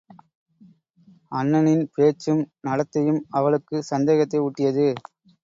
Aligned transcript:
அண்ணனின் 1.31 1.83
பேச்சும் 1.93 2.41
நடத்தையும் 2.61 3.21
அவளுக்கு 3.31 3.83
சந்தேகத்தை 3.83 4.41
ஊட்டியது. 4.41 4.87